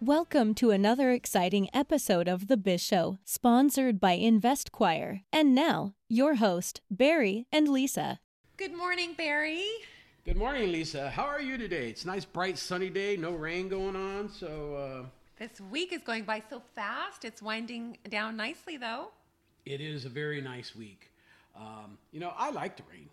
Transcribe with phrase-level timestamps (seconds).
[0.00, 5.22] Welcome to another exciting episode of The Biz Show, sponsored by InvestQuire.
[5.32, 8.18] And now, your host, Barry and Lisa.
[8.56, 9.62] Good morning, Barry.
[10.24, 11.10] Good morning, Lisa.
[11.10, 11.88] How are you today?
[11.90, 13.16] It's a nice, bright, sunny day.
[13.18, 14.30] No rain going on.
[14.30, 15.06] So uh,
[15.38, 17.24] This week is going by so fast.
[17.26, 19.08] It's winding down nicely, though.
[19.66, 21.10] it is a very nice week.
[21.54, 23.08] Um, you know, I like the rain,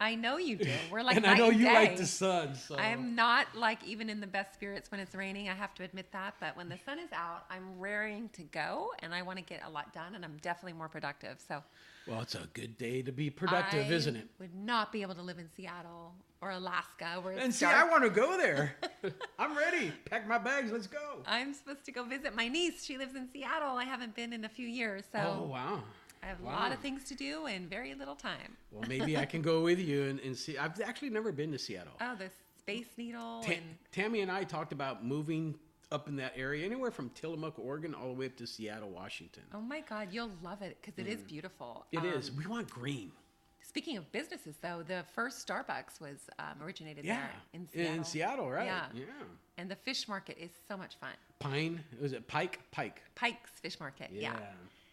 [0.00, 0.70] I know you do.
[0.90, 1.74] We're like and I know you day.
[1.74, 2.54] like the sun.
[2.54, 5.48] So I'm not like even in the best spirits when it's raining.
[5.50, 6.34] I have to admit that.
[6.40, 9.60] But when the sun is out, I'm raring to go, and I want to get
[9.66, 11.36] a lot done, and I'm definitely more productive.
[11.46, 11.62] So
[12.06, 14.26] well, it's a good day to be productive, I isn't it?
[14.38, 17.76] Would not be able to live in Seattle or Alaska where it's And see, dark.
[17.76, 18.76] I want to go there.
[19.38, 19.92] I'm ready.
[20.08, 20.72] Pack my bags.
[20.72, 21.18] Let's go.
[21.26, 22.84] I'm supposed to go visit my niece.
[22.84, 23.76] She lives in Seattle.
[23.76, 25.82] I haven't been in a few years, so Oh wow.
[26.22, 28.56] I have a lot of things to do and very little time.
[28.70, 30.58] Well, maybe I can go with you and, and see.
[30.58, 31.94] I've actually never been to Seattle.
[32.00, 35.54] Oh, the Space Needle Ta- and Tammy and I talked about moving
[35.90, 39.42] up in that area, anywhere from Tillamook, Oregon, all the way up to Seattle, Washington.
[39.54, 41.84] oh my God, you'll love it because it is beautiful.
[41.90, 42.30] It Um, is.
[42.30, 43.10] We want green.
[43.62, 47.94] Speaking of businesses, though, the first Starbucks was um, originated Yeah, there in Seattle.
[47.94, 48.66] in Seattle, right?
[48.66, 48.84] Yeah.
[48.94, 49.04] yeah.
[49.58, 51.10] and the fish market is so much fun.
[51.40, 52.60] Pine was it Pike?
[52.72, 53.02] Pike.
[53.14, 54.32] Pike's Fish Market, yeah.
[54.34, 54.38] Yeah.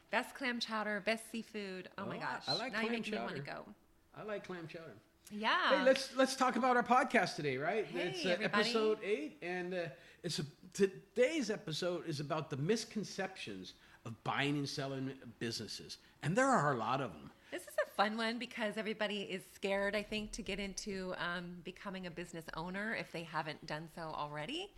[0.10, 1.90] Best clam chowder, best seafood.
[1.98, 3.64] Oh, my Oh, I- gosh, I like now you clam make me want to chowder.
[3.66, 3.74] go.
[4.16, 4.94] I like clam chowder.
[5.32, 5.80] Yeah.
[5.80, 7.86] Hey, let's let's talk about our podcast today, right?
[7.86, 8.62] Hey, it's uh, everybody.
[8.64, 9.78] episode eight, and uh,
[10.24, 13.74] it's a, today's episode is about the misconceptions
[14.06, 17.30] of buying and selling businesses, and there are a lot of them.
[17.52, 21.58] This is a fun one because everybody is scared, I think, to get into um,
[21.66, 24.70] becoming a business owner if they haven't done so already.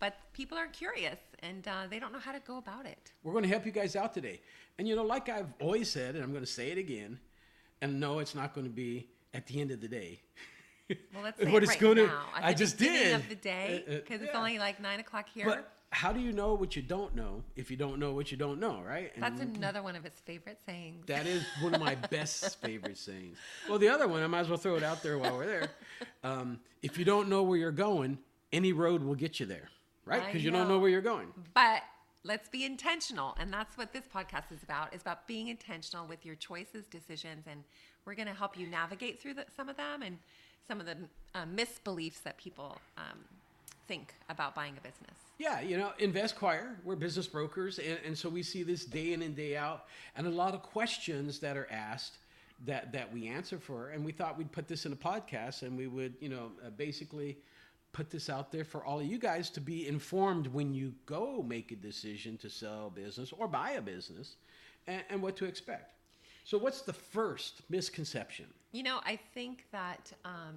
[0.00, 3.12] But people are curious and uh, they don't know how to go about it.
[3.22, 4.40] We're going to help you guys out today,
[4.78, 7.18] and you know, like I've always said, and I'm going to say it again,
[7.80, 10.20] and no, it's not going to be at the end of the day.
[11.14, 12.22] Well, let's say What it it's right gonna- now.
[12.36, 13.14] At I just did.
[13.14, 14.38] of the day Uh, uh, because it's yeah.
[14.38, 15.46] only like nine o'clock here.
[15.46, 18.36] But how do you know what you don't know if you don't know what you
[18.36, 19.12] don't know, right?
[19.14, 21.06] And That's another one of his favorite sayings.
[21.06, 23.38] That is one of my best favorite sayings.
[23.68, 25.70] Well, the other one, I might as well throw it out there while we're there.
[26.24, 28.18] Um, if you don't know where you're going,
[28.52, 29.68] any road will get you there,
[30.04, 30.26] right?
[30.26, 30.78] Because you don't know.
[30.78, 31.28] where you're going.
[31.54, 31.82] But
[32.24, 34.94] let's be intentional, and that's what this podcast is about.
[34.94, 37.62] Is about being intentional with your choices, decisions, and
[38.04, 40.18] we're going to help you navigate through the, some of them and
[40.66, 40.96] some of the
[41.34, 43.18] uh, misbeliefs that people um,
[43.86, 45.18] think about buying a business.
[45.38, 49.22] Yeah, you know, InvestQuire, we're business brokers, and, and so we see this day in
[49.22, 49.84] and day out,
[50.16, 52.18] and a lot of questions that are asked
[52.66, 55.76] that that we answer for, and we thought we'd put this in a podcast, and
[55.76, 57.36] we would, you know, uh, basically
[57.94, 61.42] put this out there for all of you guys to be informed when you go
[61.42, 64.36] make a decision to sell a business or buy a business,
[64.86, 65.94] and, and what to expect.
[66.44, 68.46] So, what's the first misconception?
[68.72, 70.56] You know, I think that um,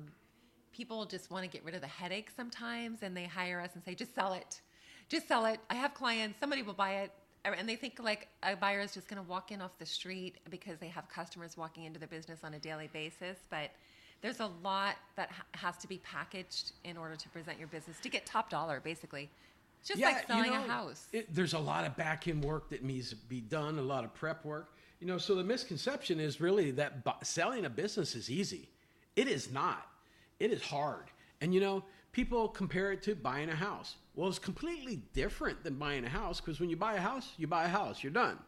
[0.73, 3.83] people just want to get rid of the headache sometimes, and they hire us and
[3.85, 4.59] say, "Just sell it,
[5.07, 7.11] just sell it." I have clients; somebody will buy it,
[7.45, 10.39] and they think like a buyer is just going to walk in off the street
[10.49, 13.37] because they have customers walking into their business on a daily basis.
[13.49, 13.71] But
[14.21, 17.99] there's a lot that ha- has to be packaged in order to present your business
[18.01, 19.29] to get top dollar, basically.
[19.79, 21.07] It's just like selling a house.
[21.13, 24.03] It, there's a lot of back end work that needs to be done, a lot
[24.03, 24.73] of prep work.
[24.99, 28.69] You know, so the misconception is really that bu- selling a business is easy.
[29.15, 29.87] It is not.
[30.39, 31.05] It is hard.
[31.41, 33.95] And you know, people compare it to buying a house.
[34.15, 37.45] Well, it's completely different than buying a house because when you buy a house, you
[37.45, 38.03] buy a house.
[38.03, 38.39] You're done.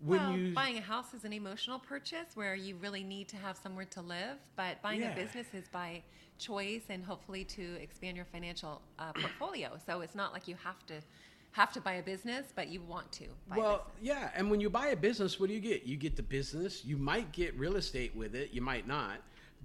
[0.00, 3.36] When well, you buying a house is an emotional purchase where you really need to
[3.36, 5.12] have somewhere to live, but buying Yeah.
[5.12, 6.02] a business is by
[6.38, 9.78] choice and hopefully to expand your financial uh, portfolio.
[9.86, 10.94] So it's not like you have to
[11.52, 14.18] have to buy a business, but you want to buy well, business.
[14.18, 15.84] yeah, and when you buy a business, what do you get?
[15.84, 16.84] You get the business.
[16.84, 18.50] You might get real estate with it.
[18.52, 19.18] You might not,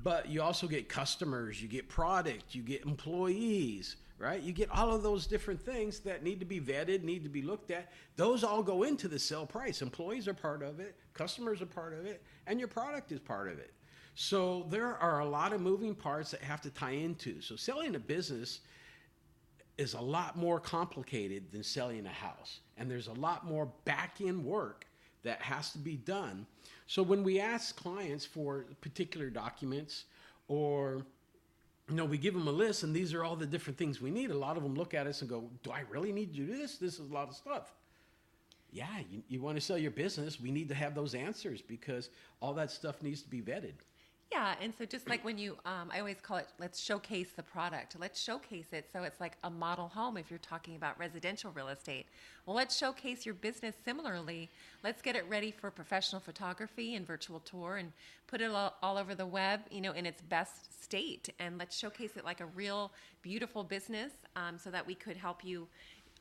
[0.04, 1.60] but you also get customers.
[1.62, 2.54] You get product.
[2.54, 3.96] You get employees.
[4.20, 4.42] Right?
[4.42, 7.42] You get all of those different things that need to be vetted, need to be
[7.42, 7.90] looked at.
[8.18, 9.82] Those all go into the sale price.
[9.82, 10.98] Employees are part of it.
[11.14, 13.74] Customers are part of it, and your product is part of it.
[14.16, 17.40] So there are a lot of moving parts that have to tie into.
[17.40, 18.60] So selling a business
[19.78, 22.60] is a lot more complicated than selling a house.
[22.78, 24.86] And there's a lot more back end work
[25.24, 26.46] that has to be done.
[26.88, 30.04] So when we ask clients for particular documents
[30.50, 31.06] or
[31.90, 34.12] you know, we give them a list and these are all the different things we
[34.12, 34.32] need.
[34.32, 36.46] A lot of them look at us and go, Do I really need to do
[36.46, 36.78] this?
[36.78, 37.74] This is a lot of stuff.
[38.72, 42.10] Yeah, you, you want to sell your business, we need to have those answers because
[42.40, 43.74] all that stuff needs to be vetted.
[44.32, 47.42] Yeah, and so just like when you, um, I always call it, let's showcase the
[47.42, 47.96] product.
[48.00, 51.70] Let's showcase it so it's like a model home if you're talking about residential real
[51.70, 52.06] estate.
[52.46, 54.48] Well, let's showcase your business similarly.
[54.84, 57.92] Let's get it ready for professional photography and virtual tour and
[58.28, 61.30] put it all, all over the web, you know, in its best state.
[61.40, 62.92] And let's showcase it like a real
[63.24, 65.68] beautiful business um, so that we could help you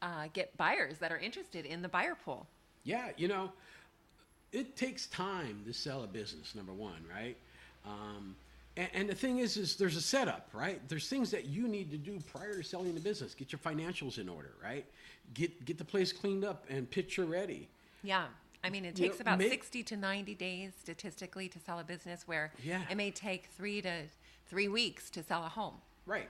[0.00, 2.46] uh, get buyers that are interested in the buyer pool.
[2.84, 3.52] Yeah, you know,
[4.50, 6.54] it takes time to sell a business.
[6.54, 7.36] Number one, right?
[7.88, 8.36] Um,
[8.76, 10.80] and, and the thing is, is there's a setup, right?
[10.88, 13.34] There's things that you need to do prior to selling the business.
[13.34, 14.84] Get your financials in order, right?
[15.34, 17.68] Get get the place cleaned up and picture ready.
[18.02, 18.26] Yeah.
[18.64, 21.78] I mean, it You takes know, about make- 60 to 90 days statistically to sell
[21.78, 22.82] a business where Yeah.
[22.90, 24.04] it may take three to
[24.48, 25.74] three weeks to sell a home.
[26.06, 26.28] Right.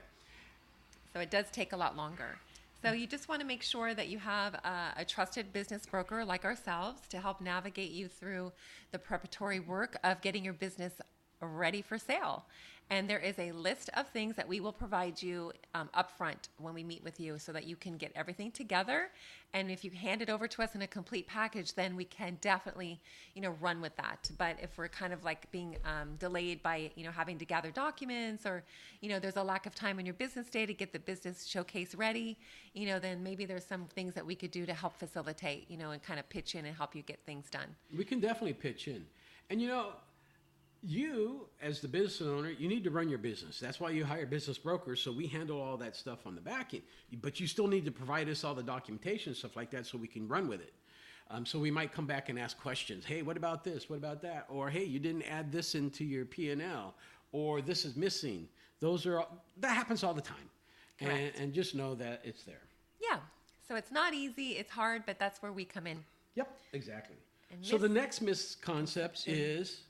[1.13, 2.37] So it does take a lot longer.
[2.83, 6.23] So you just want to make sure that you have a, a trusted business broker
[6.23, 8.51] like ourselves to help navigate you through
[8.91, 10.93] the preparatory work of getting your business
[11.41, 12.45] ready for sale.
[12.91, 16.73] And there is a list of things that we will provide you um, upfront when
[16.73, 19.09] we meet with you so that you can get everything together.
[19.53, 22.39] And if you hand it over to us in a complete package, then we can
[22.41, 22.99] definitely,
[23.35, 24.31] you know, run with that.
[24.39, 27.69] But if we're kind of like being um, delayed by, you know, having to gather
[27.69, 28.63] documents or,
[29.01, 31.45] you know, there's a lack of time in your business day to get the business
[31.45, 32.39] showcase ready,
[32.73, 35.77] you know, then maybe there's some things that we could do to help facilitate, you
[35.77, 37.75] know, and kind of pitch in and help you get things done.
[37.95, 39.05] We can definitely pitch in.
[39.51, 39.93] And you know,
[40.83, 43.59] you as the business owner, you need to run your business.
[43.59, 45.01] That's why you hire business brokers.
[45.01, 46.83] So we handle all that stuff on the back end.
[47.21, 50.07] But you still need to provide us all the documentation stuff like that, so we
[50.07, 50.73] can run with it.
[51.31, 53.05] Um, so we might come back and ask questions.
[53.05, 53.89] Hey, what about this?
[53.89, 54.45] What about that?
[54.49, 56.95] Or hey, you didn't add this into your P and L,
[57.31, 58.47] or this is missing.
[58.79, 60.49] Those are all, that happens all the time.
[61.01, 62.61] And, and just know that it's there.
[63.01, 63.19] Yeah.
[63.65, 66.03] So it's not easy, it's hard, but that's where we come in.
[66.35, 67.15] Yep, exactly.
[67.51, 69.81] And So the next misconcept is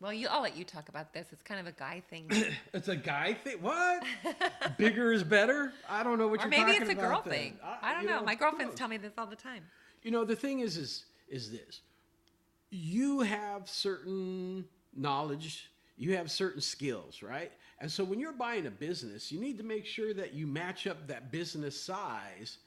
[0.00, 1.26] Well, you, I'll let you talk about this.
[1.30, 2.30] It's kind of a guy thing.
[2.72, 3.60] It's a guy thing.
[3.60, 4.02] What?
[4.78, 5.72] Bigger is better?
[5.88, 6.66] I don't know what or you're talking about.
[6.72, 7.32] maybe it's a girl then.
[7.34, 7.58] thing.
[7.82, 8.22] I don't you know.
[8.22, 9.64] My girlfriends tell me this all the time.
[10.02, 11.82] You know, the thing is, is, is this:
[12.70, 14.64] you have certain
[14.96, 17.52] knowledge, you have certain skills, right?
[17.80, 20.86] And so when you're buying a business, you need to make sure that you match
[20.86, 22.58] up that business size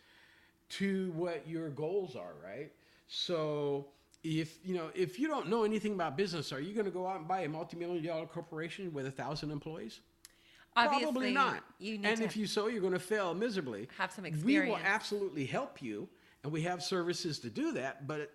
[0.70, 2.72] to what your goals are, right?
[3.08, 3.88] So
[4.24, 7.06] if you know if you don't know anything about business, are you going to go
[7.08, 10.00] out and buy a multi-million dollar corporation with a thousand employees?
[10.76, 11.64] Obviously, Probably not.
[11.78, 13.88] You need and if you so, you're going to fail miserably.
[13.98, 14.66] Have some experience.
[14.66, 16.08] We will absolutely help you,
[16.44, 18.08] and we have services to do that.
[18.08, 18.32] But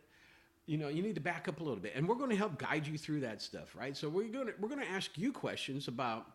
[0.66, 2.58] you know, you need to back up a little bit, and we're going to help
[2.58, 3.96] guide you through that stuff, right?
[3.96, 6.26] So we're going to we're going to ask you questions about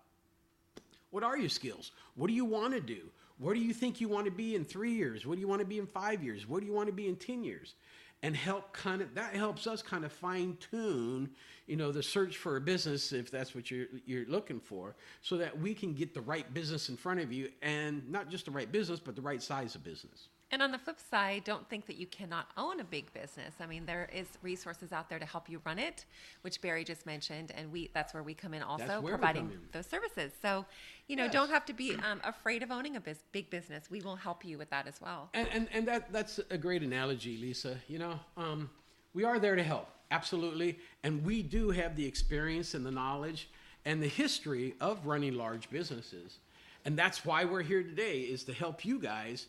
[1.11, 1.91] what are your skills?
[2.15, 3.01] What do you want to do?
[3.37, 5.25] Where do you think you want to be in three years?
[5.25, 6.47] What do you want to be in five years?
[6.47, 7.75] What do you want to be in 10 years?
[8.23, 11.29] And help kind of that helps us kind of fine tune,
[11.67, 15.37] you know, the search for a business if that's what you're you're looking for, so
[15.37, 18.51] that we can get the right business in front of you, and not just the
[18.51, 20.29] right business, but the right size of business.
[20.53, 23.55] And on the flip side, don't think that you cannot own a big business.
[23.59, 26.05] I mean, there is resources out there to help you run it,
[26.43, 29.59] which Barry just mentioned, and we that's where we come in also providing in.
[29.71, 30.31] those services.
[30.43, 30.63] So,
[31.07, 31.33] you know, Yes.
[31.33, 33.89] don't have to be um, afraid of owning a bus- big business.
[33.89, 35.31] We will help you with that as well.
[35.33, 37.79] And and, and that that's a great analogy, Lisa.
[37.87, 38.69] You know, um,
[39.15, 43.49] we are there to help, absolutely, and we do have the experience and the knowledge
[43.85, 46.37] and the history of running large businesses,
[46.85, 49.47] and that's why we're here today is to help you guys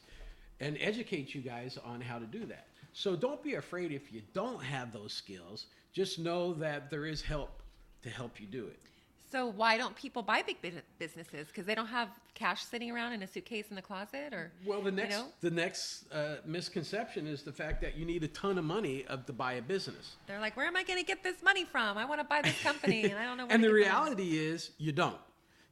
[0.60, 2.66] and educate you guys on how to do that.
[2.92, 5.66] So don't be afraid if you don't have those skills.
[5.92, 7.62] Just know that there is help
[8.02, 8.78] to help you do it.
[9.30, 10.58] So why don't people buy big
[11.00, 11.48] businesses?
[11.48, 14.80] Because they don't have cash sitting around in a suitcase in the closet, or Well,
[14.80, 18.28] the next you know, the next uh, misconception is the fact that you need a
[18.28, 20.16] ton of money of to buy a business.
[20.28, 21.98] they're like, "Where am I going to get this money from?
[21.98, 23.84] I want to buy this company, and I don't know." Where and the get money."
[23.84, 25.18] reality is you don't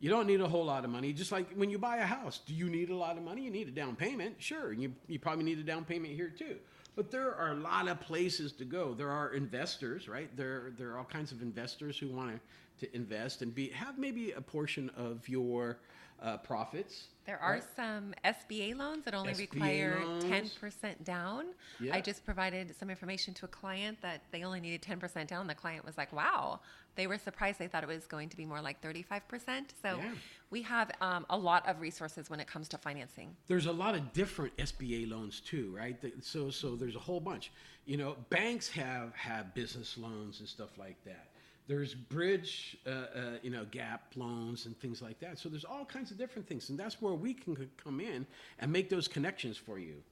[0.02, 2.40] you don't need a whole lot of money just like when you buy a house
[2.44, 4.92] do you need a lot of money you need a down payment sure and you,
[5.06, 6.56] you probably need a down payment here too
[6.96, 10.90] but there are a lot of places to go there are investors right there there
[10.90, 12.30] are all kinds of investors who want
[12.78, 15.78] to, to invest and be have maybe a portion of your
[16.22, 17.64] uh, profits There are right?
[17.76, 20.24] some SBA loans that only SBA require loans.
[20.24, 21.46] 10% down.
[21.80, 21.94] Yeah.
[21.94, 25.46] I just provided some information to a client that they only needed 10% down.
[25.46, 26.60] The client was like, wow.
[26.94, 27.58] They were surprised.
[27.58, 29.66] They thought it was going to be more like 35%.
[29.80, 30.12] So Yeah.
[30.50, 33.34] we have um, a lot of resources when it comes to financing.
[33.46, 35.96] there's a lot of different SBA loans too, right?
[36.22, 37.50] So so there's a whole bunch.
[37.86, 41.28] You know, banks have have business loans and stuff like that.
[41.68, 43.06] There's bridge, uh, uh,
[43.42, 45.38] you know, gap loans and things like that.
[45.38, 48.26] So there's all kinds of different things, and that's where we can come in
[48.58, 50.02] and make those connections for you.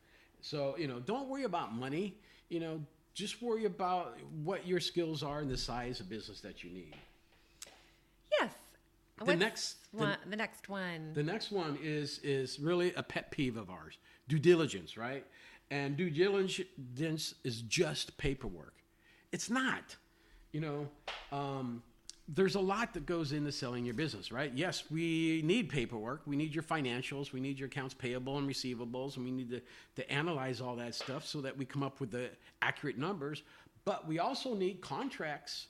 [0.40, 2.14] So you know, don't worry about money.
[2.48, 2.80] You know,
[3.14, 6.94] just worry about what your skills are and the size of business that you need.
[8.38, 8.52] Yes.
[9.24, 11.12] The next- the- one, the next one.
[11.12, 13.98] The next one is is really a pet peeve of ours:
[14.28, 15.26] due diligence, right?
[15.70, 18.74] And due diligence is just paperwork.
[19.30, 19.96] It's not.
[20.52, 20.90] You know,
[21.30, 21.82] um,
[22.32, 24.52] there's a lot that goes into selling your business, right?
[24.54, 26.22] Yes, we need paperwork.
[26.26, 27.32] We need your financials.
[27.32, 29.16] We need your accounts payable and receivables.
[29.16, 29.60] And we need to,
[29.96, 32.30] to analyze all that stuff so that we come up with the
[32.62, 33.42] accurate numbers.
[33.84, 35.66] But we also need contracts,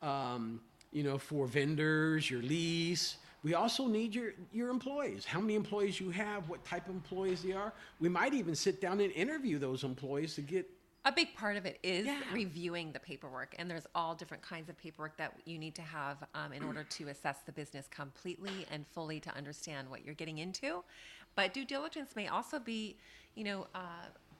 [0.00, 0.60] um,
[0.92, 3.18] you know, for vendors, your lease.
[3.42, 7.42] We also need your, your employees, how many employees you have, what type of employees
[7.42, 7.74] they are.
[8.00, 10.68] We might even sit down and interview those employees to get
[11.08, 12.20] a big part of it is Yeah.
[12.32, 16.18] reviewing the paperwork and there's all different kinds of paperwork that you need to have
[16.34, 20.38] um, in order to assess the business completely and fully to understand what you're getting
[20.38, 20.84] into
[21.34, 22.98] but due diligence may also be
[23.34, 23.78] you know uh,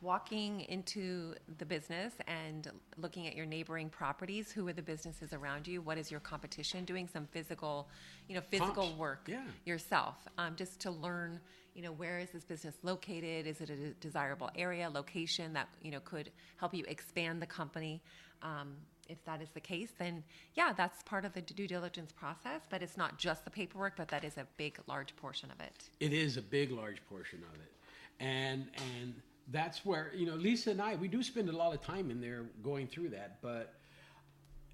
[0.00, 5.66] walking into the business and looking at your neighboring properties who are the businesses around
[5.66, 5.80] you?
[5.80, 7.08] What is your competition doing?
[7.08, 7.88] Some physical
[8.28, 8.98] you know physical Comps.
[8.98, 9.42] work Yeah.
[9.64, 11.40] yourself um, just to learn
[11.74, 13.46] you know where is this business located?
[13.46, 18.02] Is it a desirable area location that you know could help you expand the company?
[18.42, 18.76] Um,
[19.08, 20.22] if that is the case then
[20.54, 24.06] yeah that's part of the due diligence process but it's not just the paperwork but
[24.08, 25.88] that is a big large portion of it.
[25.98, 27.72] It is a big large portion of it.
[28.20, 29.14] And and
[29.50, 32.20] that's where you know lisa and i we do spend a lot of time in
[32.20, 33.74] there going through that but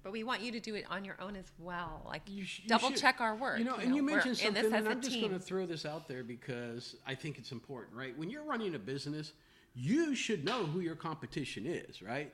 [0.03, 2.61] but we want you to do it on your own as well like you sh-
[2.63, 4.87] you double should- check our work you know and you we're mentioned in something and
[4.87, 8.17] i'm just going to throw this out there because i think it's important right?
[8.17, 9.33] When you're running a business
[9.73, 12.33] you should know who your competition is right?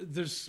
[0.00, 0.48] There's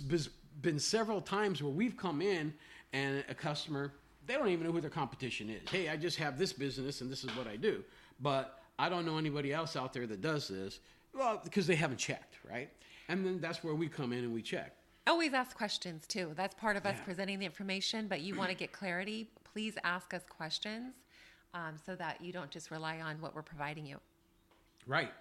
[0.60, 2.52] been several times where we've come in
[2.92, 3.92] and a customer
[4.26, 5.68] they don't even know who their competition is.
[5.68, 7.84] Hey i just have this business and this is what i do.
[8.20, 10.80] But i don't know anybody else out there that does this
[11.16, 12.70] well because they haven't checked right
[13.08, 14.72] and then that's where we come in and we check
[15.08, 16.32] Always ask questions too.
[16.34, 17.04] That's part of us Yeah.
[17.04, 20.94] presenting the information, but you want to get clarity, please ask us questions
[21.54, 24.00] um, so that you don't just rely on what we're providing you.
[24.84, 25.12] Right.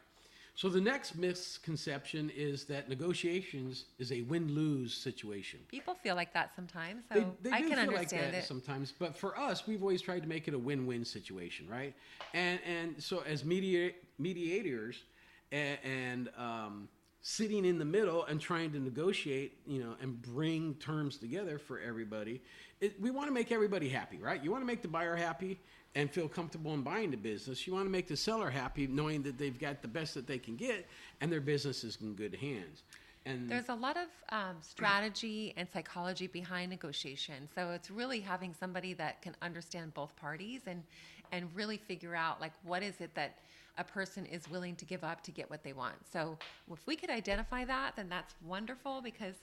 [0.55, 5.59] So the next misconception is that negotiations is a win-lose situation.
[5.67, 8.43] People feel like that sometimes, so They, they I can feel like understand that it.
[8.45, 11.93] sometimes, but for us, we've always tried to make it a win-win situation, right?
[12.33, 15.03] And and so as media, mediators
[15.51, 16.89] and, and um,
[17.21, 21.79] sitting in the middle and trying to negotiate, you know, and bring terms together for
[21.79, 22.41] everybody,
[22.81, 24.43] it, we want to make everybody happy, right?
[24.43, 25.59] You want to make the buyer happy
[25.95, 27.65] and feel comfortable in buying the business.
[27.65, 30.37] You want to make the seller happy, knowing that they've got the best that they
[30.37, 30.85] can get
[31.21, 32.83] and their business is in good hands.
[33.25, 37.49] And There's a lot of um, strategy and psychology behind negotiation.
[37.55, 40.83] So it's really having somebody that can understand both parties and
[41.31, 43.39] and really figure out like what is it that
[43.77, 45.95] a person is willing to give up to get what they want.
[46.11, 46.37] So
[46.71, 49.35] if we could identify that, then that's wonderful because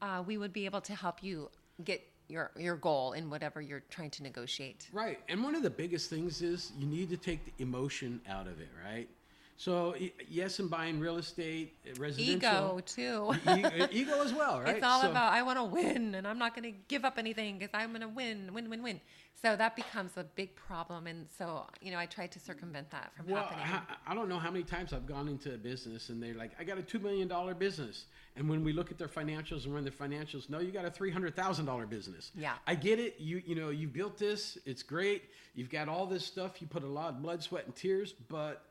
[0.00, 1.50] uh, we would be able to help you
[1.84, 4.88] get your your goal in whatever you're trying to negotiate.
[4.92, 5.18] Right.
[5.28, 8.60] And one of the biggest things is you need to take the emotion out of
[8.60, 9.08] it, right?
[9.56, 9.94] So,
[10.28, 12.80] yes, in buying real estate, uh, residential.
[12.80, 13.32] Ego too.
[13.48, 14.74] e- ego as well, right?
[14.76, 17.16] It's all So- about I want to win, and I'm not going to give up
[17.18, 19.00] anything because I'm going to win, win, win, win.
[19.40, 23.12] So that becomes a big problem, and so you know I try to circumvent that
[23.16, 23.86] from Well, happening.
[24.06, 26.52] I, I don't know how many times I've gone into a business and they're like,
[26.60, 27.28] I got a $2 million
[27.58, 28.04] business.
[28.36, 30.90] And when we look at their financials and run their financials, no, you got a
[30.90, 32.30] $300,000 business.
[32.36, 32.54] Yeah.
[32.68, 33.16] I get it.
[33.18, 34.58] You, you know, you built this.
[34.64, 35.24] It's great.
[35.54, 36.60] You've got all this stuff.
[36.62, 38.64] You put a lot of blood, sweat, and tears, but,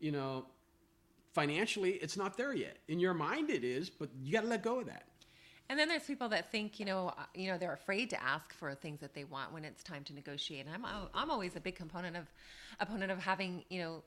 [0.00, 0.46] you know,
[1.32, 2.78] financially, it's not there yet.
[2.88, 5.04] In your mind, it is, but you got to let go of that.
[5.70, 8.54] And then there's people that think, you know, uh, you know, they're afraid to ask
[8.54, 10.64] for things that they want when it's time to negotiate.
[10.66, 12.26] And I'm, I'm always a big component of,
[12.80, 14.02] opponent of having, you know,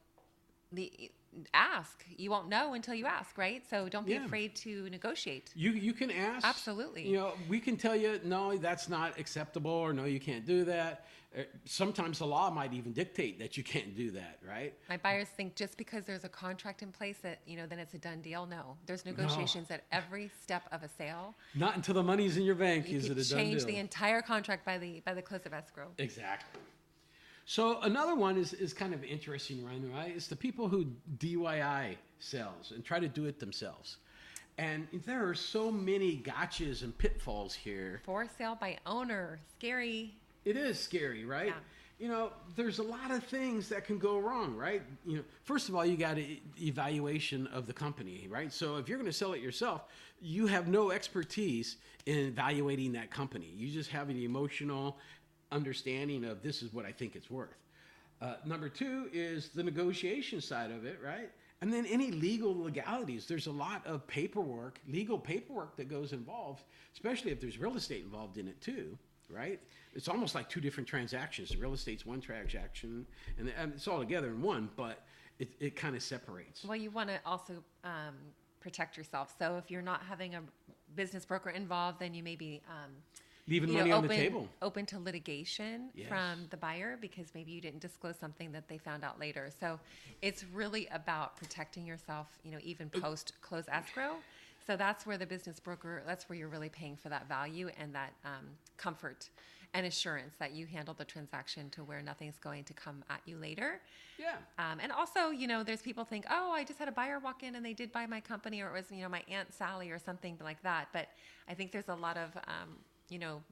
[0.72, 1.12] the
[1.54, 2.04] ask.
[2.18, 3.64] You won't know until you ask, right?
[3.70, 4.26] So don't be Yeah.
[4.26, 5.52] afraid to negotiate.
[5.56, 6.46] You you can ask.
[6.46, 7.08] Absolutely.
[7.08, 10.66] You know, we can tell you no, that's not acceptable, or no, you can't do
[10.66, 11.06] that.
[11.34, 14.74] Uh, Sometimes the law might even dictate that you can't do that, right?
[14.90, 17.94] My buyers think just because there's a contract in place that, you know, then it's
[17.94, 18.46] a done deal.
[18.46, 21.34] No, there's negotiations at every step of a sale.
[21.56, 23.38] Not until the money's in your bank You is it a done deal.
[23.38, 25.88] change the entire contract by the by the close of escrow.
[25.98, 26.60] exactly.
[27.46, 29.82] So another one is, is kind of interesting, right?
[29.94, 30.14] right?
[30.16, 30.86] It's the people who
[31.18, 33.98] DIY sells and try to do it themselves.
[34.58, 38.02] And there are so many gotchas and pitfalls here.
[38.06, 40.14] For sale by owner, scary.
[40.46, 41.48] It is scary, right?
[41.48, 41.54] Yeah.
[42.00, 44.82] You know, there's a lot of things that can go wrong, right?
[45.06, 48.52] You know, first of all, you got an evaluation of the company, right?
[48.52, 49.84] So if you're going to sell it yourself,
[50.20, 53.52] you have no expertise in evaluating that company.
[53.56, 54.98] You just have an emotional
[55.52, 57.50] understanding of this is what I think it's worth.
[58.22, 61.32] Uh, number two is the negotiation side of it, right?
[61.62, 63.26] And then any legal legalities.
[63.26, 68.04] There's a lot of paperwork, legal paperwork that goes involved, especially if there's real estate
[68.04, 68.98] involved in it too,
[69.30, 69.60] right?
[69.94, 71.50] It's almost like two different transactions.
[71.50, 73.06] The real estate's one transaction,
[73.38, 75.04] and, and it's all together in one, but
[75.40, 76.64] it, it kind of separates.
[76.64, 77.54] Well, you want to also
[77.84, 78.16] um,
[78.60, 79.34] protect yourself.
[79.38, 80.42] So if you're not having a
[80.96, 82.92] business broker involved, then you may be um,
[83.48, 84.50] Leaving you money on the open, table.
[84.62, 86.08] open to litigation Yes.
[86.08, 89.50] from the buyer because maybe you didn't disclose something that they found out later.
[89.60, 89.80] So
[90.22, 94.18] it's really about protecting yourself, you know, even post close escrow.
[94.66, 97.94] So that's where the business broker, that's where you're really paying for that value and
[97.96, 98.46] that um,
[98.78, 99.30] comfort
[99.74, 103.38] and assurance that you handle the transaction to where nothing's going to come at you
[103.38, 103.80] later.
[104.20, 104.36] Yeah.
[104.60, 107.42] Um, and also, you know, there's people think, oh, I just had a buyer walk
[107.42, 109.90] in and they did buy my company, or it was, you know, my aunt Sally
[109.90, 110.90] or something like that.
[110.94, 111.08] But
[111.48, 112.76] I think there's a lot of, um,
[113.12, 113.44] you know,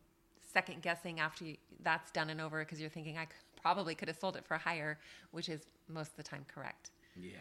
[0.54, 3.28] second guessing after you, that's done and over because you're thinking I
[3.62, 4.98] probably could have sold it for higher,
[5.32, 6.92] which is most of the time correct.
[7.22, 7.34] Yeah.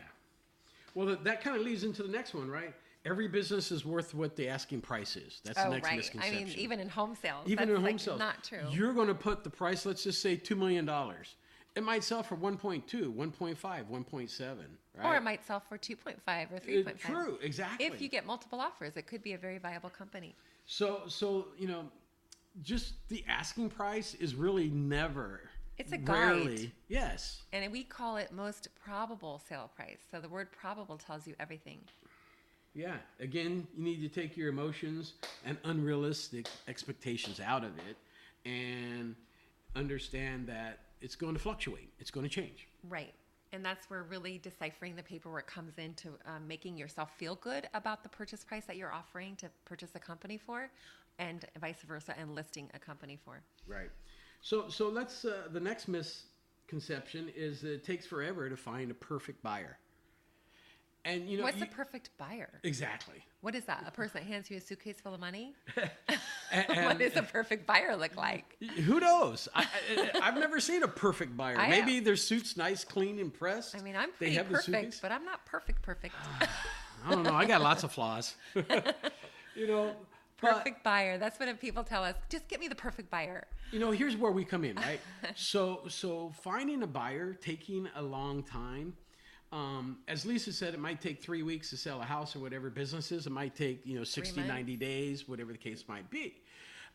[0.94, 2.74] Well, that, that kind of leads into the next one, right?
[3.04, 5.40] Every business is worth what the asking price is.
[5.44, 5.92] That's the oh, next right.
[5.92, 6.44] I misconception.
[6.48, 8.66] mean, even in home sales, even in like home sales, not true.
[8.70, 9.86] You're going to put the price.
[9.86, 11.36] Let's just say two million dollars.
[11.76, 12.82] It might sell for 1.2,
[13.14, 14.56] 1.5, 1.7,
[14.96, 15.06] right?
[15.06, 16.16] Or it might sell for 2.5
[16.50, 16.98] or Uh, 3.5.
[16.98, 17.86] True, exactly.
[17.86, 20.34] If you get multiple offers, it could be a very viable company.
[20.66, 21.88] so, so you know,
[22.62, 25.40] just the asking price is really never.
[25.78, 26.72] It's a rarely, guide.
[26.88, 27.42] Yes.
[27.52, 30.00] And we call it most probable sale price.
[30.10, 31.78] So the word probable tells you everything.
[32.74, 32.96] Yeah.
[33.20, 37.96] Again, you need to take your emotions and unrealistic expectations out of it
[38.44, 39.14] and
[39.76, 41.92] understand that it's going to fluctuate.
[42.00, 42.66] It's going to change.
[42.88, 43.14] Right.
[43.52, 48.02] And that's where really deciphering the paperwork comes into um, making yourself feel good about
[48.02, 50.70] the purchase price that you're offering to purchase a company for,
[51.18, 53.40] and vice versa, and listing a company for.
[53.66, 53.90] Right.
[54.40, 55.24] So, so let's.
[55.24, 59.78] Uh, the next misconception is that it takes forever to find a perfect buyer.
[61.04, 62.60] And you know, What's you- the perfect buyer?
[62.64, 63.24] exactly.
[63.40, 63.84] What is that?
[63.86, 65.54] A person that hands you a suitcase full of money?
[66.50, 68.56] And, what does a perfect buyer look like?
[68.84, 69.48] who knows?
[69.54, 69.66] I,
[70.22, 71.58] I've never seen a perfect buyer.
[71.58, 72.04] I Maybe have.
[72.06, 73.76] their suit's nice, clean, and pressed.
[73.76, 75.82] I mean, I'm They pretty have the perfect, but I'm not perfect.
[75.82, 76.14] Perfect.
[77.06, 77.34] I don't know.
[77.34, 78.34] I got lots of flaws.
[78.54, 79.94] you know,
[80.40, 81.18] but- perfect buyer.
[81.18, 82.14] That's what people tell us.
[82.28, 83.46] Just get me the perfect buyer.
[83.72, 85.00] you know here's where we come in right
[85.34, 88.94] so so finding a buyer taking a long time
[89.52, 92.70] um, as lisa said it might take three weeks to sell a house or whatever
[92.70, 96.40] businesses it might take you know 60 90 days whatever the case might be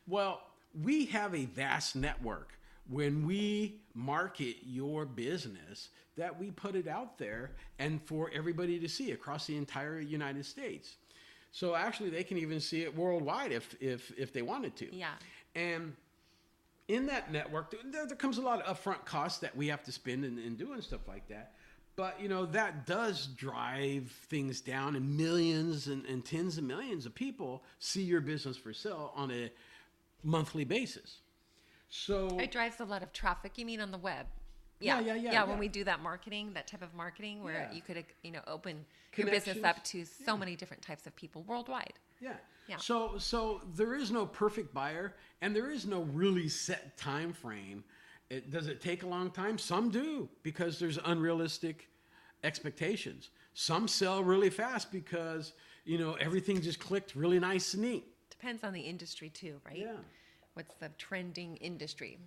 [0.08, 0.42] well
[0.84, 2.58] we have a vast network
[2.90, 8.90] when we market your business that we put it out there and for everybody to
[8.90, 10.96] see across the entire united states
[11.54, 15.14] so actually they can even see it worldwide if if if they wanted to Yeah.
[15.56, 15.96] and
[16.90, 19.92] in that network, there, there comes a lot of upfront costs that we have to
[19.94, 21.54] spend in, in doing stuff like that.
[21.96, 27.06] But you know that does drive things down, and millions and, and tens of millions
[27.06, 29.50] of people see your business for sale on a
[30.24, 31.20] monthly basis.
[31.90, 33.58] So It drives a lot of traffic.
[33.58, 34.26] You mean on the web?
[34.84, 35.44] Yeah, yeah, yeah, When yeah.
[35.46, 37.72] When we do that marketing, that type of marketing, where Yeah.
[37.72, 41.16] you could, uh, you know, open your business up to so many different types of
[41.16, 41.94] people worldwide.
[42.20, 42.38] Yeah.
[42.68, 42.78] Yeah.
[42.78, 47.84] So so there is no perfect buyer and there is no really set time frame.
[48.30, 49.58] It, does it take a long time?
[49.58, 51.90] Some do because there's unrealistic
[52.44, 53.30] expectations.
[53.54, 55.54] Some sell really fast because
[55.86, 58.06] you know everything just clicked really nice and neat.
[58.30, 59.78] Depends on the industry too, right?
[59.78, 59.98] Yeah.
[60.54, 62.20] What's the trending industry?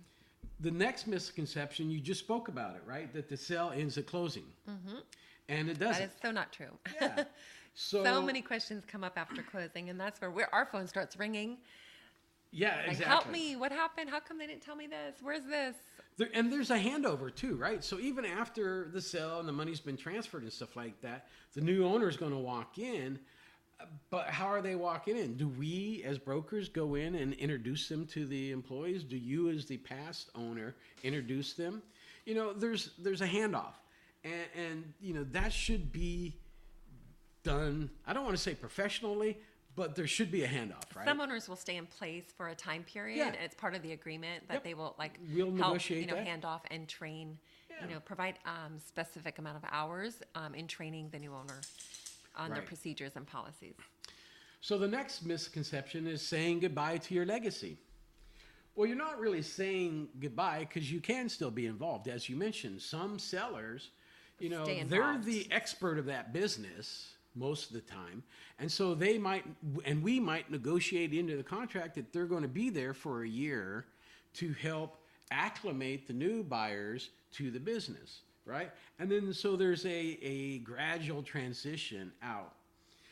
[0.59, 3.13] The next misconception you just spoke about it, right?
[3.13, 4.97] That the sale ends at closing, mm-hmm.
[5.49, 6.03] and it doesn't.
[6.03, 6.77] is so not true.
[7.01, 7.23] yeah.
[7.79, 11.57] So, so many questions come up after closing, and that's where our phone starts ringing.
[12.51, 13.05] Yeah, Like, exactly.
[13.05, 13.55] help me!
[13.55, 14.09] What happened?
[14.09, 15.17] How come they didn't tell me this?
[15.21, 15.75] Where's this?
[16.17, 17.83] There, and there's a handover too, right?
[17.83, 21.61] So even after the sale and the money's been transferred and stuff like that, the
[21.61, 23.19] new owner is going to walk in.
[24.09, 25.35] But how are they walking in?
[25.35, 29.03] Do we, as brokers, go in and introduce them to the employees?
[29.03, 31.81] Do you, as the past owner, introduce them?
[32.25, 33.73] You know, there's there's a handoff,
[34.23, 36.35] and, and you know that should be
[37.43, 37.89] done.
[38.05, 39.37] I don't want to say professionally,
[39.75, 41.05] but there should be a handoff, right?
[41.05, 43.17] Some owners will stay in place for a time period.
[43.17, 43.27] Yeah.
[43.27, 44.63] and It's part of the agreement that Yep.
[44.63, 46.27] they will like We'll help, negotiate you know, that.
[46.27, 47.37] hand off and train,
[47.69, 47.87] Yeah.
[47.87, 51.61] you know, provide um, specific amount of hours um, in training the new owner
[52.37, 53.73] on their procedures and policies.
[54.61, 57.77] So the next misconception is saying goodbye to your legacy.
[58.75, 62.07] Well, you're not really saying goodbye because you can still be involved.
[62.07, 63.89] As you mentioned, some sellers,
[64.39, 68.23] you know, they're the expert of that business most of the time.
[68.59, 69.45] And so they might,
[69.85, 73.27] and we might negotiate into the contract that they're going to be there for a
[73.27, 73.85] year
[74.35, 74.97] to help
[75.31, 78.71] acclimate the new buyers to the business, right?
[78.99, 82.53] And then so there's a, a gradual transition out.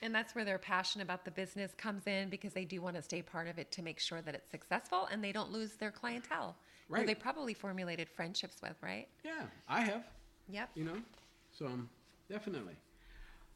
[0.02, 3.02] And that's where their passion about the business comes in because they do want to
[3.02, 5.92] stay part of it to make sure that it's successful and they don't lose their
[5.92, 6.56] clientele.
[6.88, 7.08] who Right.
[7.08, 9.08] they probably formulated friendships with, right?
[9.24, 10.04] Yeah, I have.
[10.48, 10.70] Yep.
[10.76, 10.98] you know
[11.52, 11.90] so um,
[12.30, 12.76] definitely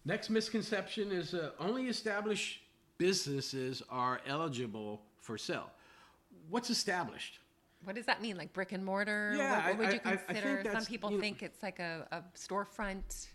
[0.05, 2.61] next misconception is uh, only established
[2.97, 5.69] businesses are eligible for sale
[6.49, 7.39] what's established?
[7.83, 8.37] What does that mean?
[8.37, 9.33] Like brick and mortar?
[9.37, 10.71] Yeah, what, what would I- you I think consider?
[10.71, 13.27] Some people you know- think it's like a, a storefront.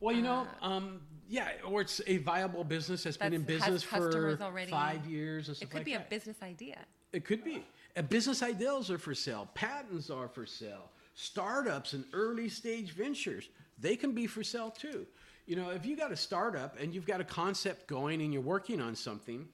[0.00, 3.82] Well, you know, Uh, um, yeah, or it's a viable business that's been in business
[3.82, 4.70] for already.
[4.70, 6.06] five years It could like be that.
[6.06, 6.78] a business idea.
[7.12, 7.64] It could be.
[7.96, 9.48] Uh, business ideals are for sale.
[9.54, 10.90] Patents are for sale.
[11.14, 15.04] Startups and early stage ventures, they can be for sale too.
[15.46, 18.42] You know, if you got a startup and you've got a concept going and you're
[18.42, 19.48] working on something,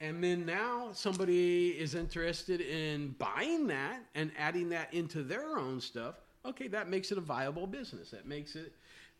[0.00, 5.80] and then now somebody is interested in buying that and adding that into their own
[5.80, 8.10] stuff, okay, that makes it a viable business.
[8.10, 8.72] That makes it,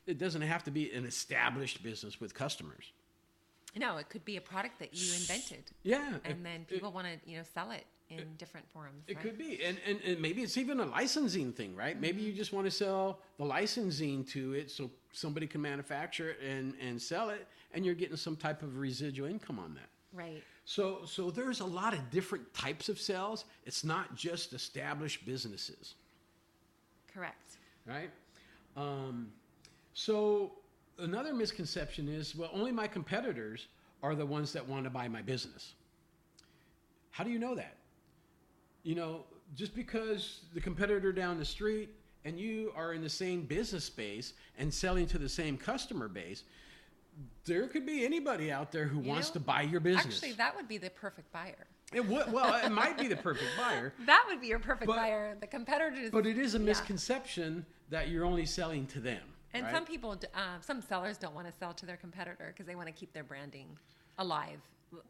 [0.07, 2.93] it doesn't have to be an established business with customers.
[3.77, 5.65] No, it could be a product that you invented.
[5.83, 6.15] Yeah.
[6.25, 9.03] And it- then people want to, you know, sell it in different forms.
[9.09, 9.25] It right?
[9.25, 11.99] could be, and, and and maybe it's even a licensing thing, right?
[11.99, 12.27] Maybe Mm-hmm.
[12.29, 16.75] you just want to sell the licensing to it, so somebody can manufacture it and
[16.81, 19.89] and sell it, and you're getting some type of residual income on that.
[20.13, 20.45] Right.
[20.65, 23.45] So so there's a lot of different types of sales.
[23.67, 25.95] It's not just established businesses,
[27.13, 27.57] Correct.
[27.87, 28.11] right?
[28.77, 29.29] Um,
[29.93, 30.53] so
[30.99, 33.69] another misconception is, well, only my competitors
[34.03, 35.75] are the ones that want to buy my business.
[37.11, 37.77] How do you know that?
[38.83, 39.25] You know,
[39.55, 41.91] just because the competitor down the street
[42.25, 46.43] and you are in the same business space and selling to the same customer base,
[47.45, 50.17] there could be anybody out there who You wants know, to buy your business.
[50.17, 51.67] Actually, that would be the perfect buyer.
[51.93, 54.97] it would, well, it might be the perfect buyer, That would be your perfect But-
[54.97, 55.37] buyer.
[55.41, 56.65] The competitor but it is a yeah.
[56.65, 59.21] misconception that you're only selling to them.
[59.53, 59.73] And right?
[59.75, 62.89] some people, uh, some sellers don't want to sell to their competitor because they want
[62.89, 63.69] to keep their branding
[64.19, 64.61] alive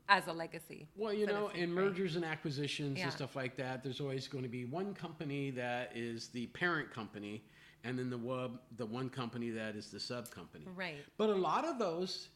[0.08, 0.86] as a legacy.
[0.96, 3.04] Well, you know, in mergers and acquisitions Yeah.
[3.04, 6.90] and stuff like that, there's always going to be one company that is the parent
[6.92, 7.42] company,
[7.84, 10.64] and then the wub, the one company that is the sub company.
[10.74, 11.04] Right.
[11.18, 12.28] But a lot of those,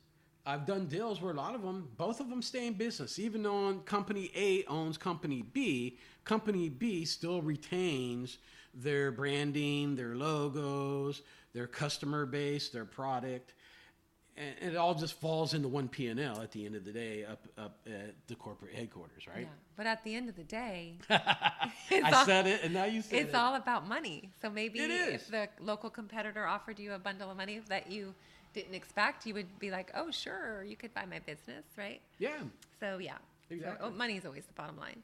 [0.44, 3.18] I've done deals where a lot of them, both of them stay in business.
[3.18, 8.38] Even though company A owns company B, company B still retains
[8.74, 11.22] their branding, their logos,
[11.54, 13.54] their customer base, their product.
[14.38, 16.92] And it all just falls into one P and L at the end of the
[16.92, 19.42] day, up up at the corporate headquarters, right?
[19.42, 19.48] Yeah.
[19.76, 21.70] But at the end of the day, I
[22.12, 23.22] all- said it, and now you said it.
[23.22, 23.36] it's it.
[23.36, 24.30] all about money.
[24.40, 28.14] So maybe if the local competitor offered you a bundle of money that you
[28.54, 32.38] didn't expect, you would be like, "Oh, sure, you could buy my business, right?" yeah.
[32.78, 33.18] So yeah,
[33.50, 33.76] Exactly.
[33.86, 35.02] So, oh, money is always the bottom line.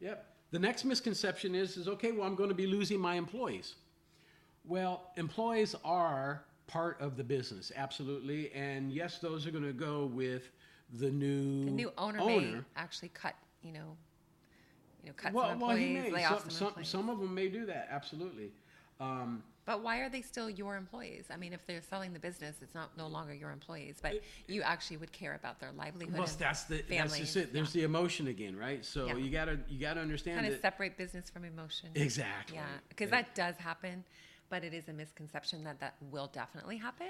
[0.00, 0.24] Yep.
[0.50, 3.74] The next misconception is is okay, well I'm going to be losing my employees.
[4.64, 8.52] Well, employees are part of the business, absolutely.
[8.52, 10.52] And yes, those are going to go with
[11.00, 13.96] the new The new owner, may actually cut, you know,
[15.02, 16.12] you know, cut well, some well, he may.
[16.12, 16.88] lay Some, off some, some, employees.
[16.88, 18.52] some of them may do that, absolutely.
[19.00, 21.26] Um, But why are they still your employees?
[21.30, 24.62] I mean, if they're selling the business, it's not no longer your employees, but you
[24.62, 26.18] actually would care about their livelihood.
[26.18, 27.18] well, that's the that's families.
[27.18, 27.52] just it.
[27.52, 28.84] There's the emotion again, right?
[28.84, 29.16] So Yeah.
[29.16, 31.90] you gotta you gotta understand kind of separate business from emotion.
[31.94, 32.56] exactly.
[32.56, 33.22] Yeah, because Yeah.
[33.22, 34.04] that does happen,
[34.50, 37.08] but it is a misconception that that will definitely happen.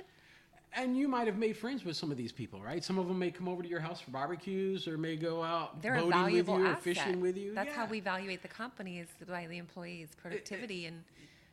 [0.74, 2.84] And you might have made friends with some of these people, right?
[2.84, 5.80] Some of them may come over to your house for barbecues, or may go out
[5.80, 6.82] They're boating with you or asset.
[6.82, 7.54] fishing with you.
[7.54, 11.02] That's how we evaluate the company is by the employees' productivity and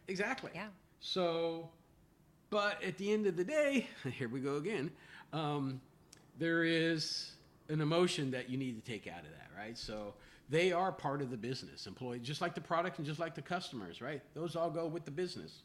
[0.07, 0.51] Exactly.
[0.53, 0.67] Yeah.
[0.99, 1.69] So,
[2.49, 4.91] but at the end of the day, here we go again.
[5.33, 5.81] Um,
[6.37, 7.31] there is
[7.69, 9.77] an emotion that you need to take out of that, right?
[9.77, 10.13] So
[10.49, 13.41] they are part of the business, employee, just like the product and just like the
[13.41, 14.21] customers, right?
[14.33, 15.63] Those all go with the business.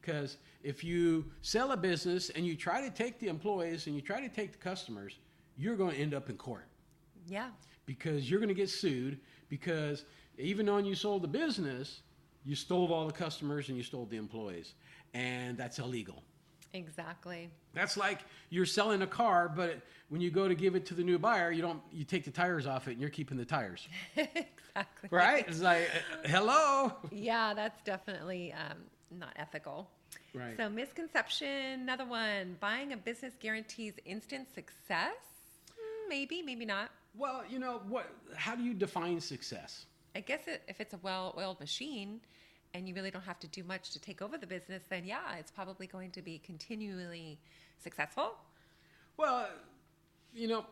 [0.00, 4.02] Because if you sell a business and you try to take the employees and you
[4.02, 5.18] try to take the customers,
[5.56, 6.66] you're going to end up in court
[7.26, 7.48] yeah,
[7.86, 10.04] because you're going to get sued because
[10.38, 12.00] even though you sold the business,
[12.44, 14.74] you stole all the customers and you stole the employees,
[15.14, 16.22] and that's illegal.
[16.72, 17.50] exactly.
[17.74, 21.02] That's like you're selling a car, but when you go to give it to the
[21.04, 23.88] new buyer, you don't you take the tires off it and you're keeping the tires,
[24.16, 25.08] exactly.
[25.10, 25.44] right?
[25.48, 25.88] It's like,
[26.24, 28.78] hello, Yeah, that's definitely um,
[29.10, 29.90] not ethical.
[30.34, 30.56] right?
[30.56, 32.56] So misconception, another one.
[32.60, 35.14] Buying a business guarantees instant success.
[36.08, 36.90] Maybe, maybe not.
[37.16, 38.10] well, you know what?
[38.34, 39.86] How do you define success?
[40.16, 42.20] I guess it, if it's a well-oiled machine
[42.74, 45.36] and you really don't have to do much to take over the business, then yeah,
[45.38, 47.38] it's probably going to be continually
[47.78, 48.32] successful.
[49.16, 49.48] Well,
[50.34, 50.64] you know,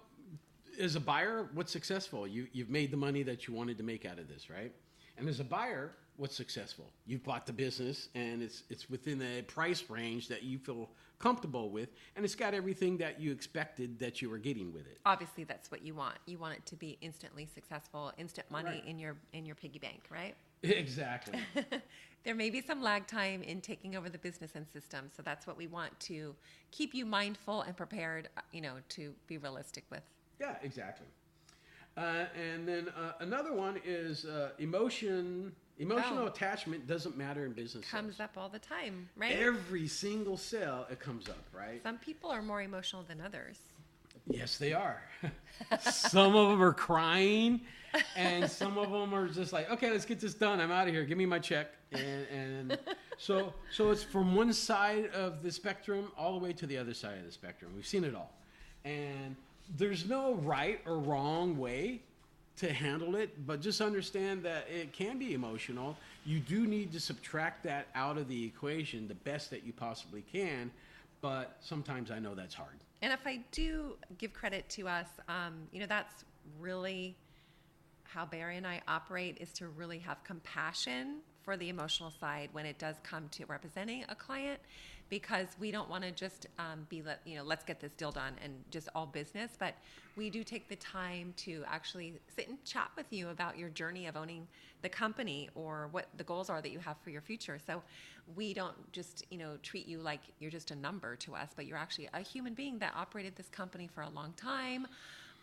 [0.81, 2.27] as a buyer, what's successful?
[2.27, 4.72] You you've made the money that you wanted to make out of this, right?
[5.18, 6.90] And as a buyer, what's successful?
[7.07, 11.70] You've bought the business and it's it's within a price range that you feel comfortable
[11.70, 14.98] with and it's got everything that you expected that you were getting with it.
[15.07, 16.16] Obviously, that's what you want.
[16.26, 18.85] You want it to be instantly successful, instant money Right.
[18.87, 20.35] in your in your piggy bank, right?
[20.62, 21.38] Exactly.
[22.24, 25.46] there may be some lag time in taking over the business and system, so that's
[25.46, 26.35] what we want to
[26.72, 30.02] keep you mindful and prepared, uh, you know, to be realistic with.
[30.40, 31.07] yeah, exactly.
[31.96, 35.52] Uh, and then uh, another one is uh, emotion.
[35.78, 36.26] Emotional Oh.
[36.28, 37.84] attachment doesn't matter in business.
[37.84, 38.30] It comes sales.
[38.30, 39.32] up all the time, right?
[39.36, 41.82] Every single sale, it comes up, right?
[41.82, 43.58] Some people are more emotional than others.
[44.26, 45.02] Yes, they are.
[45.80, 47.60] some of them are crying,
[48.16, 50.60] and some of them are just like, "Okay, let's get this done.
[50.60, 51.04] I'm out of here.
[51.04, 52.78] Give me my check." And, and
[53.18, 56.94] so, so it's from one side of the spectrum all the way to the other
[56.94, 57.70] side of the spectrum.
[57.76, 58.32] We've seen it all,
[58.84, 59.36] and
[59.76, 62.02] there's no right or wrong way
[62.56, 65.96] to handle it, but just understand that it can be emotional.
[66.24, 70.24] You do need to subtract that out of the equation the best that you possibly
[70.32, 70.70] can,
[71.20, 72.74] but sometimes I know that's hard.
[73.02, 76.24] And if I do give credit to us, um, you know, that's
[76.58, 77.14] really
[78.04, 82.64] how Barry and I operate is to really have compassion for the emotional side when
[82.64, 84.60] it does come to representing a client
[85.08, 88.12] because we don't want to just um, be let you know let's get this deal
[88.12, 89.74] done and just all business but
[90.16, 94.06] we do take the time to actually sit and chat with you about your journey
[94.06, 94.46] of owning
[94.82, 97.58] the company or what the goals are that you have for your future.
[97.64, 97.82] So
[98.34, 101.64] we don't just you know treat you like you're just a number to us but
[101.64, 104.86] you're actually a human being that operated this company for a long time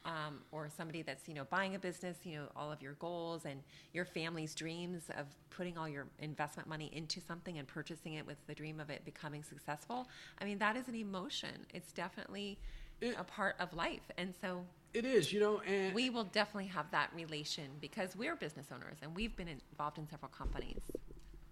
[0.05, 3.45] um, or somebody that's you know buying a business you know all of your goals
[3.45, 3.61] and
[3.93, 8.37] your family's dreams of putting all your investment money into something and purchasing it with
[8.47, 10.07] the dream of it becoming successful
[10.41, 11.65] i mean that is an emotion.
[11.73, 12.57] It's definitely
[13.01, 14.09] It- a part of life.
[14.17, 18.35] And so It is, you know, and we will definitely have that relation because we're
[18.35, 20.81] business owners and we've been involved in several companies.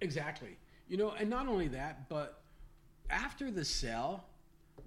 [0.02, 0.58] Exactly.
[0.88, 2.42] You know, and not only that, but
[3.10, 4.26] after the sale,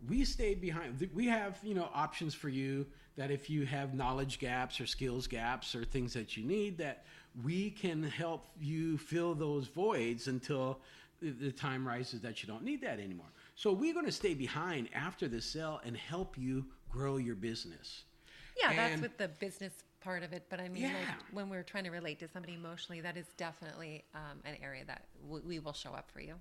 [0.08, 1.08] we stay behind.
[1.14, 2.86] We have, you know, options for you
[3.16, 7.04] that if you have knowledge gaps or skills gaps or things that you need, that
[7.44, 10.80] we can help you fill those voids until
[11.22, 13.26] the- time rises that you don't need that anymore.
[13.54, 18.04] So we're going to stay behind after the sale and help you grow your business.
[18.60, 21.82] yeah that's with the business part of it but i mean like when we're trying
[21.82, 25.72] to relate to somebody emotionally that is definitely um, an area that w- we will
[25.72, 26.34] show up for you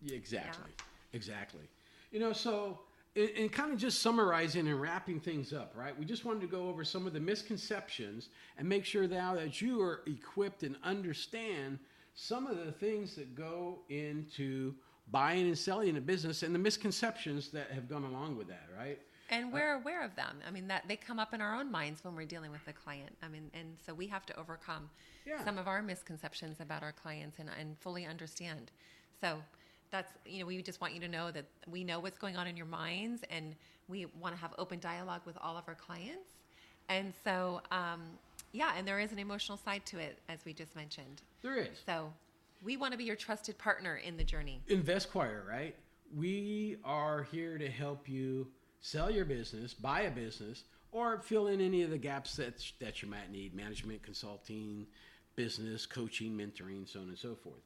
[0.00, 0.72] Yeah, exactly.
[1.12, 1.68] Exactly.
[2.12, 2.80] You know, so
[3.16, 5.98] and, and kind of just summarizing and wrapping things up, right?
[5.98, 9.60] We just wanted to go over some of the misconceptions and make sure now that
[9.60, 11.78] you are equipped and understand
[12.14, 14.74] some of the things that go into
[15.10, 18.98] buying and selling a business and the misconceptions that have gone along with that, right?
[19.30, 21.70] and uh, we're aware of them i mean that they come up in our own
[21.70, 24.88] minds when we're dealing with the client i mean and so we have to overcome
[25.26, 25.44] Yeah.
[25.44, 28.70] some of our misconceptions about our clients and, and fully understand
[29.20, 29.42] so
[29.90, 32.46] that's you know we just want you to know that we know what's going on
[32.46, 33.54] in your minds and
[33.88, 36.30] we want to have open dialogue with all of our clients
[36.88, 38.02] and so um,
[38.52, 41.68] yeah and there is an emotional side to it as we just mentioned There is.
[41.86, 42.12] so
[42.62, 45.74] we want to be your trusted partner in the journey InvestQuire, right?
[46.16, 48.48] We are here to help you
[48.80, 53.02] sell your business, buy a business, or fill in any of the gaps that that
[53.02, 54.86] you might need: management, consulting,
[55.36, 57.60] business coaching, mentoring, so on and so forth.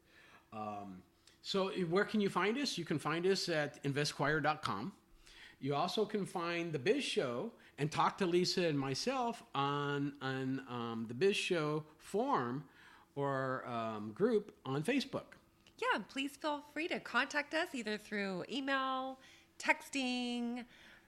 [0.52, 1.02] Um,
[1.42, 2.78] so, where can you find us?
[2.78, 4.92] You can find us at investquire.com.
[5.60, 10.62] You also can find the Biz Show and talk to Lisa and myself on on
[10.68, 12.64] um, the Biz Show forum
[13.16, 15.34] or um, group on Facebook.
[15.78, 19.18] yeah, please feel free to contact us either through email,
[19.58, 20.64] texting.